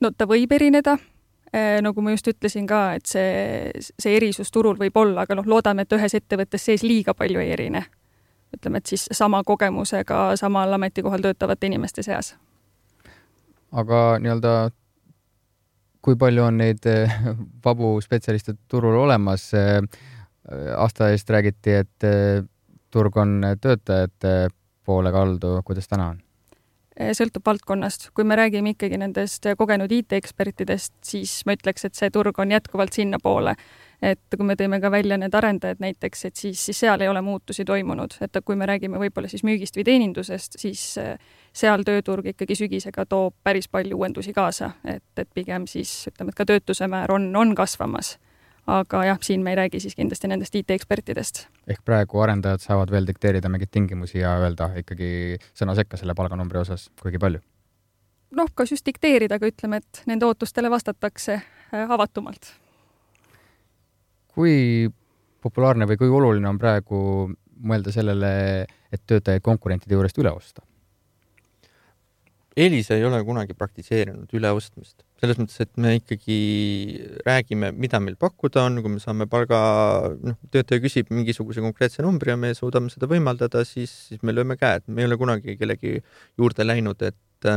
[0.00, 0.98] no ta võib erineda
[1.82, 5.86] nagu ma just ütlesin ka, et see, see erisus turul võib olla, aga noh, loodame,
[5.86, 7.84] et ühes ettevõttes sees liiga palju ei erine.
[8.56, 12.34] ütleme, et siis sama kogemusega samal ametikohal töötavate inimeste seas.
[13.72, 14.70] aga nii-öelda
[16.00, 17.16] kui palju on neid äh,
[17.64, 19.50] vabu spetsialiste turul olemas?
[19.54, 19.80] Äh,
[20.76, 22.04] aasta eest räägiti, et
[22.90, 24.48] turg on töötajate
[24.86, 26.25] poole kaldu, kuidas täna on?
[26.96, 28.08] Eh, sõltub valdkonnast.
[28.14, 32.92] kui me räägime ikkagi nendest kogenud IT-ekspertidest, siis ma ütleks, et see turg on jätkuvalt
[32.92, 33.54] sinnapoole.
[34.02, 37.20] et kui me tõime ka välja need arendajad näiteks, et siis, siis seal ei ole
[37.20, 41.18] muutusi toimunud, et kui me räägime võib-olla siis müügist või teenindusest, siis eh,
[41.52, 46.34] seal tööturg ikkagi sügisega toob päris palju uuendusi kaasa, et, et pigem siis ütleme, et
[46.34, 48.16] ka töötuse määr on, on kasvamas
[48.66, 51.46] aga jah, siin me ei räägi siis kindlasti nendest IT-ekspertidest.
[51.70, 56.58] ehk praegu arendajad saavad veel dikteerida mingeid tingimusi ja öelda ikkagi sõna sekka selle palganumbri
[56.58, 57.40] osas, kuigi palju?
[58.36, 62.52] noh, kas just dikteerida, aga ütleme, et nende ootustele vastatakse äh, avatumalt.
[64.34, 64.88] kui
[65.42, 66.98] populaarne või kui oluline on praegu
[67.56, 68.30] mõelda sellele,
[68.92, 70.65] et töötajaid konkurentide juurest üle osta?
[72.56, 76.36] Elisa ei ole kunagi praktiseerinud üleostmist, selles mõttes, et me ikkagi
[77.26, 79.58] räägime, mida meil pakkuda on, kui me saame palga,
[80.16, 84.56] noh, töötaja küsib mingisuguse konkreetse numbri ja me suudame seda võimaldada, siis, siis me lööme
[84.56, 87.52] käed, me ei ole kunagi kellegi juurde läinud, et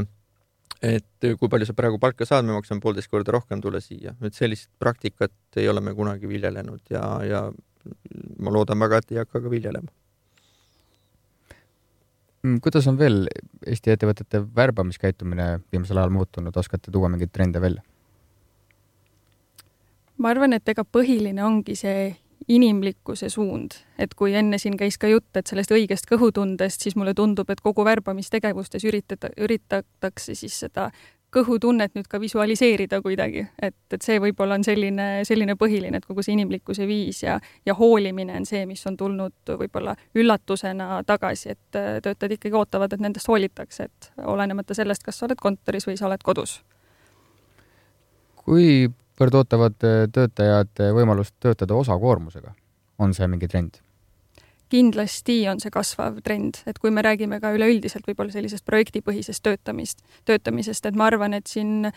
[0.83, 4.13] et kui palju sa praegu palka saad, me maksame poolteist korda rohkem, tule siia.
[4.23, 7.41] et sellist praktikat ei ole me kunagi viljelenud ja, ja
[8.39, 9.88] ma loodan väga, et ei hakka ka viljelema
[12.63, 13.28] kuidas on veel
[13.67, 17.82] Eesti ettevõtete värbamiskäitumine viimasel ajal muutunud, oskate tuua mingeid trende välja?
[20.19, 22.10] ma arvan, et ega põhiline ongi see
[22.49, 27.13] inimlikkuse suund, et kui enne siin käis ka jutt, et sellest õigest kõhutundest, siis mulle
[27.15, 30.89] tundub, et kogu värbamistegevustes üritada, üritatakse siis seda
[31.33, 36.23] kõhutunnet nüüd ka visualiseerida kuidagi, et, et see võib-olla on selline, selline põhiline, et kogu
[36.25, 41.79] see inimlikkuse viis ja, ja hoolimine on see, mis on tulnud võib-olla üllatusena tagasi, et
[41.79, 45.99] äh, töötajad ikkagi ootavad, et nendest hoolitakse, et olenemata sellest, kas sa oled kontoris või
[45.99, 46.59] sa oled kodus.
[48.45, 52.55] kuivõrd ootavad äh, töötajad äh, võimalust töötada osakoormusega?
[52.99, 53.83] on see mingi trend?
[54.69, 60.03] Kindlasti on see kasvav trend, et kui me räägime ka üleüldiselt võib-olla sellisest projektipõhisest töötamist,
[60.29, 61.91] töötamisest, et ma arvan, et siin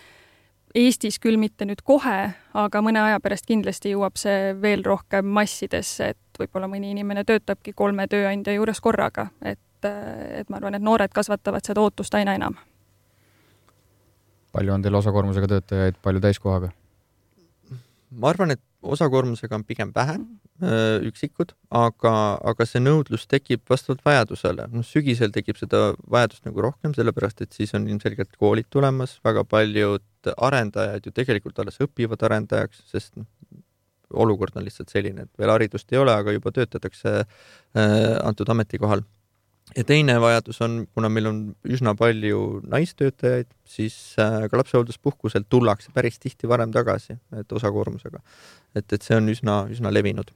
[0.72, 6.14] Eestis küll mitte nüüd kohe, aga mõne aja pärast kindlasti jõuab see veel rohkem massidesse,
[6.14, 11.12] et võib-olla mõni inimene töötabki kolme tööandja juures korraga, et, et ma arvan, et noored
[11.12, 12.56] kasvatavad seda ootust aina enam.
[14.52, 16.72] palju on teil osakoormusega töötajaid, palju täiskohaga?
[18.10, 20.16] ma arvan, et osakoormusega on pigem vähe,
[20.62, 22.14] äh, üksikud, aga,
[22.52, 24.68] aga see nõudlus tekib vastavalt vajadusele.
[24.72, 29.44] noh, sügisel tekib seda vajadust nagu rohkem, sellepärast et siis on ilmselgelt koolid tulemas, väga
[29.44, 33.26] paljud arendajad ju tegelikult alles õpivad arendajaks, sest noh,
[34.12, 37.26] olukord on lihtsalt selline, et veel haridust ei ole, aga juba töötatakse äh,
[38.22, 39.04] antud ametikohal
[39.76, 45.92] ja teine vajadus on, kuna meil on üsna palju naistöötajaid, siis äh, ka lapsehoolduspuhkuselt tullakse
[45.94, 48.20] päris tihti varem tagasi, et osakoormusega.
[48.74, 50.32] et, et see on üsna, üsna levinud.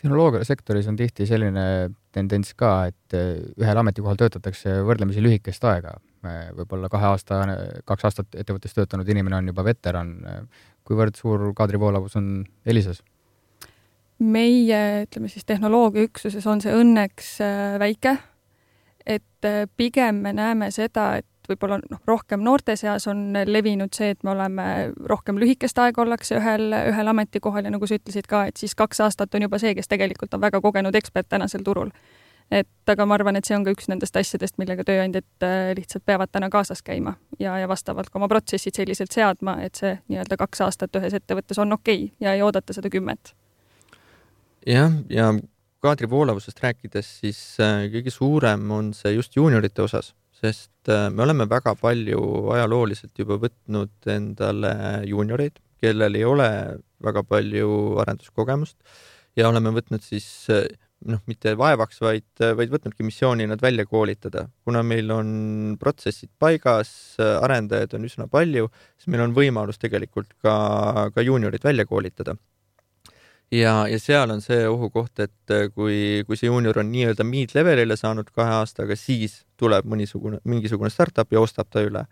[0.00, 5.96] tehnoloogiasektoris on tihti selline tendents ka, et äh, ühel ametikohal töötatakse võrdlemisi lühikest aega.
[6.56, 7.42] võib-olla kahe aasta,
[7.86, 10.16] kaks aastat ettevõttes töötanud inimene on juba veteran.
[10.86, 13.02] kuivõrd suur kaadrivoolavus on Elisas?
[14.18, 18.16] Meie, ütleme siis tehnoloogiaüksuses on see õnneks äh, väike,
[19.06, 24.10] et äh, pigem me näeme seda, et võib-olla noh, rohkem noorte seas on levinud see,
[24.14, 24.66] et me oleme
[25.06, 29.02] rohkem lühikest aega ollakse ühel, ühel ametikohal ja nagu sa ütlesid ka, et siis kaks
[29.06, 31.92] aastat on juba see, kes tegelikult on väga kogenud ekspert tänasel turul.
[32.50, 36.04] et aga ma arvan, et see on ka üks nendest asjadest, millega tööandjad äh, lihtsalt
[36.06, 40.38] peavad täna kaasas käima ja, ja vastavalt ka oma protsessid selliselt seadma, et see nii-öelda
[40.38, 43.34] kaks aastat ühes ettevõttes on okei okay ja ei oodata seda kümmet.
[44.66, 45.30] Jah, ja,
[45.84, 51.26] kaadri voolavusest rääkides, siis äh, kõige suurem on see just juuniorite osas, sest äh, me
[51.26, 52.20] oleme väga palju
[52.56, 54.72] ajalooliselt juba võtnud endale
[55.08, 56.48] juunioreid, kellel ei ole
[57.04, 57.68] väga palju
[58.02, 58.78] arenduskogemust
[59.36, 60.66] ja oleme võtnud siis äh,
[61.06, 62.26] noh, mitte vaevaks, vaid,
[62.58, 64.46] vaid võtnudki missiooni nad välja koolitada.
[64.64, 65.28] kuna meil on
[65.78, 70.56] protsessid paigas, arendajaid on üsna palju, siis meil on võimalus tegelikult ka,
[71.14, 72.34] ka juuniorid välja koolitada
[73.50, 77.96] ja, ja seal on see ohukoht, et äh, kui, kui see juunior on nii-öelda mid-levelile
[77.98, 82.06] saanud kahe aastaga, siis tuleb mõnisugune, mingisugune startup ja ostab ta üle.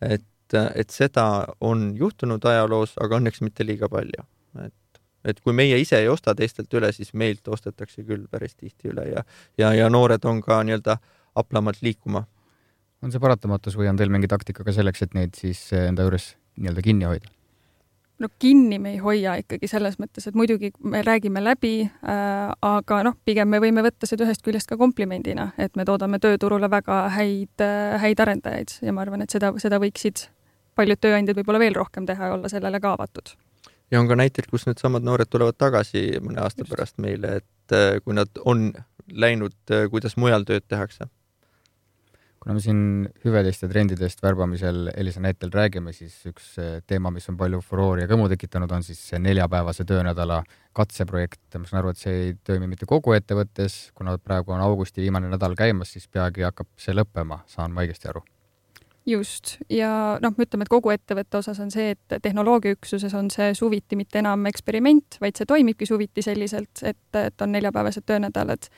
[0.00, 4.26] et, äh, et seda on juhtunud ajaloos, aga õnneks mitte liiga palju.
[4.64, 8.90] et, et kui meie ise ei osta teistelt üle, siis meilt ostetakse küll päris tihti
[8.90, 9.24] üle ja,
[9.58, 10.98] ja, ja noored on ka nii-öelda
[11.34, 12.24] aplamalt liikuma.
[13.02, 16.34] on see paratamatus või on teil mingi taktika ka selleks, et neid siis enda juures
[16.56, 17.39] nii-öelda kinni hoida?
[18.20, 23.02] No kinni me ei hoia ikkagi selles mõttes, et muidugi me räägime läbi äh,, aga
[23.06, 27.02] noh, pigem me võime võtta seda ühest küljest ka komplimendina, et me toodame tööturule väga
[27.16, 30.28] häid äh,, häid arendajaid ja ma arvan, et seda, seda võiksid
[30.78, 33.34] paljud tööandjad võib-olla veel rohkem teha ja olla sellele ka avatud.
[33.90, 36.74] ja on ka näiteid, kus needsamad noored tulevad tagasi mõne aasta Just.
[36.74, 38.72] pärast meile, et äh, kui nad on
[39.10, 41.08] läinud, äh, kuidas mujal tööd tehakse
[42.40, 42.80] kuna me siin
[43.24, 48.06] hüvedest ja trendidest värbamisel Elisa näitel räägime, siis üks eh, teema, mis on palju furoori
[48.06, 50.40] ja kõmu tekitanud, on siis see neljapäevase töönädala
[50.76, 51.42] katseprojekt.
[51.58, 55.28] ma saan aru, et see ei toimi mitte kogu ettevõttes, kuna praegu on augusti viimane
[55.28, 58.24] nädal käimas, siis peagi hakkab see lõppema, saan ma õigesti aru?
[59.06, 63.96] just, ja noh, ütleme, et kogu ettevõtte osas on see, et tehnoloogiaüksuses on see suviti
[63.98, 68.68] mitte enam eksperiment, vaid see toimibki suviti selliselt, et, et on neljapäevased töönädalad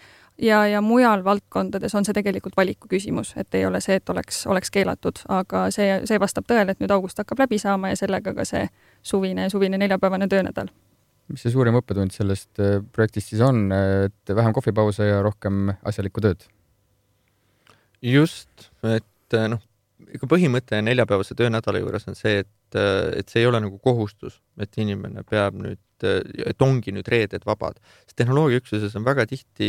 [0.42, 4.44] ja, ja mujal valdkondades on see tegelikult valiku küsimus, et ei ole see, et oleks,
[4.50, 8.35] oleks keelatud, aga see, see vastab tõele, et nüüd august hakkab läbi saama ja sellega
[8.37, 8.66] ka see
[9.02, 10.72] suvine, suvine neljapäevane töönädal.
[11.33, 16.20] mis see suurim õppetund sellest äh, projektist siis on, et vähem kohvipause ja rohkem asjalikku
[16.20, 16.48] tööd?
[18.02, 19.62] just, et äh, noh,
[20.12, 24.40] ikka põhimõte neljapäevase töönädala juures on see, et, äh, et see ei ole nagu kohustus,
[24.61, 27.79] et inimene peab nüüd et, et ongi nüüd reeded vabad.
[28.07, 29.68] sest tehnoloogiaüksuses on väga tihti,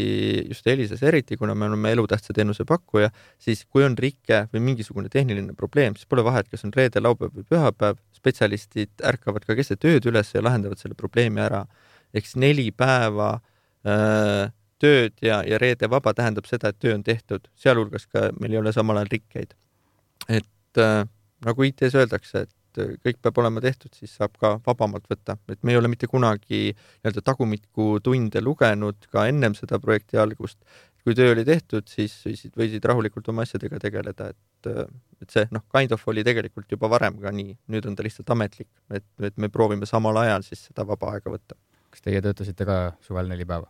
[0.50, 5.10] just Elisas eriti, kuna me oleme elutähtsa teenuse pakkuja, siis kui on rike või mingisugune
[5.14, 9.86] tehniline probleem, siis pole vahet, kas on reede, laupäev või pühapäev, spetsialistid ärkavad ka keset
[9.90, 11.66] ööd üles ja lahendavad selle probleemi ära.
[12.14, 13.40] ehk siis neli päeva
[13.86, 18.32] öö, äh, tööd ja, ja reede vaba tähendab seda, et töö on tehtud, sealhulgas ka
[18.40, 19.56] meil ei ole samal ajal rikkeid.
[20.30, 21.04] Et äh,
[21.44, 25.62] nagu IT-s öeldakse, et äh, kõik peab olema tehtud, siis saab ka vabamalt võtta, et
[25.64, 30.60] me ei ole mitte kunagi nii-öelda tagumikku tunde lugenud ka ennem seda projekti algust.
[31.04, 34.88] kui töö oli tehtud, siis võisid, võisid rahulikult oma asjadega tegeleda, et, äh,
[35.22, 38.32] et see noh, kind of oli tegelikult juba varem ka nii, nüüd on ta lihtsalt
[38.32, 41.60] ametlik, et, et me proovime samal ajal siis seda vaba aega võtta.
[41.92, 43.68] kas teie töötasite ka suvel neli päeva?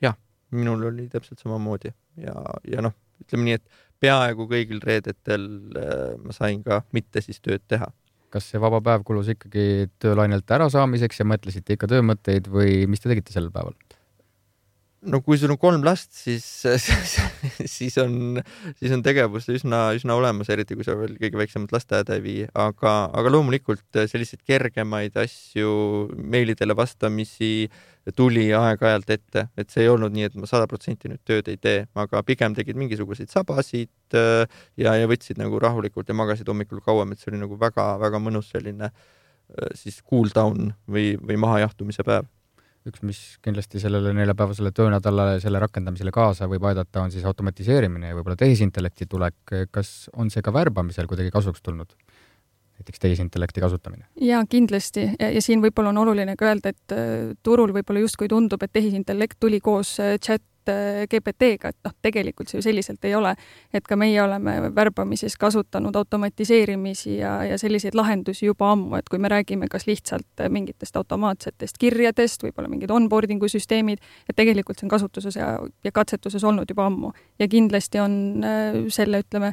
[0.00, 0.16] jah,
[0.56, 2.34] minul oli täpselt samamoodi ja,
[2.64, 7.64] ja noh, ütleme nii, et peaaegu kõigil reedetel äh, ma sain ka mitte siis tööd
[7.68, 7.90] teha
[8.30, 13.10] kas see vaba päev kulus ikkagi töölainelt ärasaamiseks ja mõtlesite ikka töömõtteid või mis te
[13.10, 13.74] tegite sel päeval?
[15.08, 16.44] No kui sul on kolm last, siis,
[17.76, 18.40] siis on,
[18.76, 22.42] siis on tegevust üsna, üsna olemas, eriti kui sa veel kõige väiksemat lasteaeda ei vii,
[22.52, 25.70] aga, aga loomulikult selliseid kergemaid asju,
[26.20, 27.70] meilidele vastamisi
[28.16, 31.60] tuli aeg-ajalt ette, et see ei olnud nii, et ma sada protsenti nüüd tööd ei
[31.60, 34.44] tee, aga pigem tegid mingisuguseid sabasid äh,
[34.80, 38.52] ja, ja võtsid nagu rahulikult ja magasid hommikul kauem, et see oli nagu väga-väga mõnus
[38.52, 42.28] selline äh, siis cool down või, või mahajahtumise päev
[42.88, 48.16] üks, mis kindlasti sellele neljapäevasele töönädalale, selle rakendamisele kaasa võib aidata, on siis automatiseerimine ja
[48.16, 49.56] võib-olla tehisintellekti tulek.
[49.70, 51.94] kas on see ka värbamisel kuidagi kasuks tulnud?
[52.80, 54.06] näiteks tehisintellekti kasutamine?
[54.20, 58.28] jaa, kindlasti ja, ja siin võib-olla on oluline ka öelda, et äh, turul võib-olla justkui
[58.28, 60.42] tundub, et tehisintellekt tuli koos äh, chat
[61.10, 63.34] GPT-ga, et noh, tegelikult see ju selliselt ei ole.
[63.74, 69.18] et ka meie oleme värbamises kasutanud automatiseerimisi ja, ja selliseid lahendusi juba ammu, et kui
[69.18, 74.94] me räägime kas lihtsalt mingitest automaatsetest kirjadest, võib-olla mingid onboarding'u süsteemid, et tegelikult see on
[74.94, 75.52] kasutuses ja,
[75.84, 77.12] ja katsetuses olnud juba ammu.
[77.38, 79.52] ja kindlasti on äh, selle, ütleme,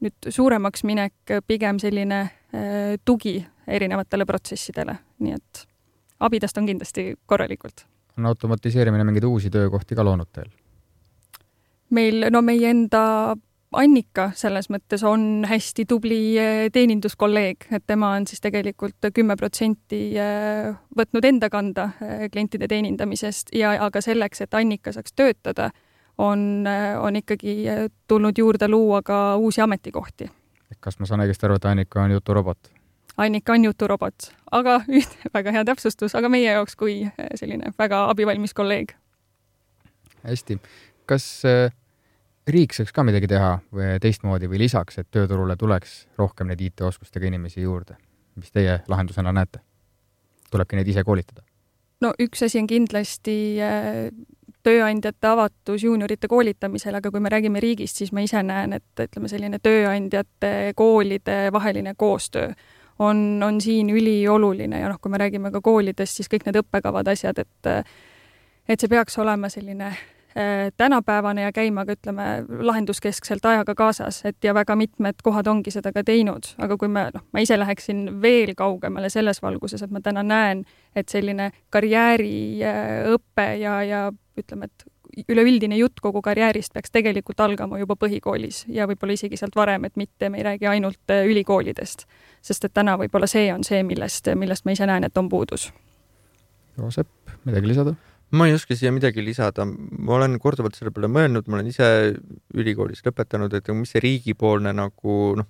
[0.00, 5.64] nüüd suuremaks minek pigem selline äh, tugi erinevatele protsessidele, nii et
[6.20, 7.86] abidest on kindlasti korralikult
[8.18, 10.50] on automatiseerimine mingeid uusi töökohti ka loonud teil?
[11.90, 13.36] meil, no meie enda
[13.76, 16.20] Annika selles mõttes on hästi tubli
[16.72, 20.14] teeninduskolleeg, et tema on siis tegelikult kümme protsenti
[20.96, 21.90] võtnud enda kanda
[22.32, 25.68] klientide teenindamisest ja aga selleks, et Annika saaks töötada,
[26.16, 26.64] on,
[27.00, 27.58] on ikkagi
[28.08, 30.30] tulnud juurde luua ka uusi ametikohti.
[30.80, 32.72] kas ma saan õigesti aru, et Annika on juturobot?
[33.18, 37.00] Annika on juturobot, aga üht, väga hea täpsustus, aga meie jaoks kui
[37.34, 38.94] selline väga abivalmis kolleeg.
[40.22, 40.58] hästi,
[41.06, 41.72] kas äh,
[42.48, 47.26] riik saaks ka midagi teha või teistmoodi või lisaks, et tööturule tuleks rohkem neid IT-oskustega
[47.26, 47.98] inimesi juurde?
[48.38, 49.60] mis teie lahendusena näete?
[50.50, 51.42] tulebki neid ise koolitada?
[52.00, 54.10] no üks asi on kindlasti äh,
[54.62, 59.30] tööandjate avatus juuniorite koolitamisel, aga kui me räägime riigist, siis ma ise näen, et ütleme,
[59.30, 62.52] selline tööandjate, koolide vaheline koostöö
[62.98, 67.08] on, on siin ülioluline ja noh, kui me räägime ka koolidest, siis kõik need õppekavad,
[67.12, 67.72] asjad, et
[68.68, 74.44] et see peaks olema selline äh, tänapäevane ja käima ka ütleme, lahenduskeskselt ajaga kaasas, et
[74.44, 78.20] ja väga mitmed kohad ongi seda ka teinud, aga kui me, noh, ma ise läheksin
[78.22, 80.64] veel kaugemale selles valguses, et ma täna näen,
[80.96, 84.04] et selline karjääriõpe ja, ja
[84.38, 84.87] ütleme, et
[85.28, 89.96] üleüldine jutt kogu karjäärist peaks tegelikult algama juba põhikoolis ja võib-olla isegi sealt varem, et
[89.96, 92.06] mitte me ei räägi ainult äh, ülikoolidest.
[92.42, 95.72] sest et täna võib-olla see on see, millest, millest ma ise näen, et on puudus.
[96.78, 97.10] Joosep,
[97.44, 97.94] midagi lisada?
[98.30, 101.86] ma ei oska siia midagi lisada, ma olen korduvalt selle peale mõelnud, ma olen ise
[102.54, 105.48] ülikoolis lõpetanud, et mis see riigipoolne nagu noh,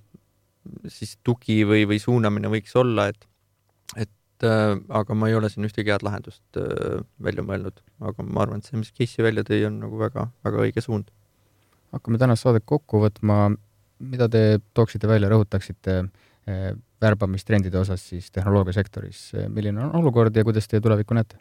[0.86, 3.26] siis tugi või, või suunamine võiks olla, et
[3.96, 4.10] et
[4.46, 7.80] äh, aga ma ei ole siin ühtegi head lahendust äh, välja mõelnud,
[8.10, 11.10] aga ma arvan, et see, mis Casey välja tõi, on nagu väga, väga õige suund.
[11.92, 13.56] hakkame tänast saadet kokku võtma.
[13.98, 20.68] mida te tooksite välja, rõhutaksite äh, värbamistrendide osas siis tehnoloogiasektoris, milline on olukord ja kuidas
[20.68, 21.38] teie tulevikku näete?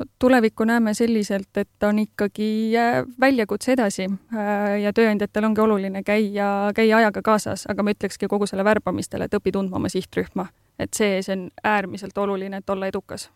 [0.00, 6.02] no tulevikku näeme selliselt, et on ikkagi äh, väljakutse edasi äh, ja tööandjatel ongi oluline
[6.02, 10.48] käia, käia ajaga kaasas, aga ma ütlekski kogu selle värbamistele, et õpi tundma oma sihtrühma
[10.80, 13.28] et see, see on äärmiselt oluline, et olla edukas.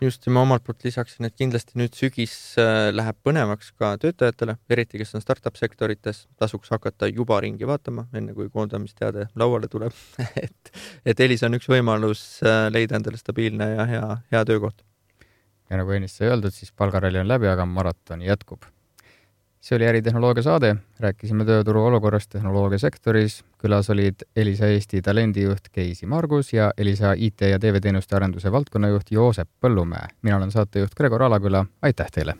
[0.00, 4.58] just, ja ma omalt poolt lisaksin, et kindlasti nüüd sügis äh, läheb põnevaks ka töötajatele,
[4.68, 9.96] eriti kes on startup sektorites, tasuks hakata juba ringi vaatama, enne kui koondamisteade lauale tuleb
[10.44, 10.72] et,
[11.06, 14.84] et Elis on üks võimalus äh, leida endale stabiilne ja hea, hea töökoht.
[15.70, 18.68] ja nagu ennist sai öeldud, siis palgaralli on läbi, aga maraton jätkub
[19.66, 23.44] see oli äritehnoloogia saade, rääkisime tööturu olukorrast tehnoloogiasektoris.
[23.58, 29.48] külas olid Elisa Eesti talendijuht Keisi Margus ja Elisa IT ja TV-teenuste arenduse valdkonnajuht Joosep
[29.60, 30.08] Põllumäe.
[30.22, 32.36] mina olen saatejuht Gregor Alaküla, aitäh teile!